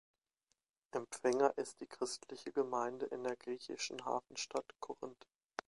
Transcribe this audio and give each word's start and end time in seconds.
Empfänger 0.93 1.55
ist 1.59 1.79
die 1.79 1.85
christliche 1.85 2.51
Gemeinde 2.51 3.05
in 3.05 3.23
der 3.23 3.35
griechischen 3.35 4.03
Hafenstadt 4.03 4.65
Korinth. 4.79 5.27